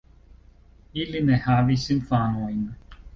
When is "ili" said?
1.01-1.21